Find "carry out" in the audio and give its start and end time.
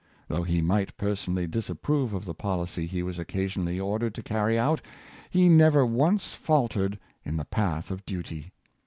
4.23-4.81